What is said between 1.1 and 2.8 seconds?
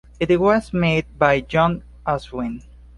by John Ashwin.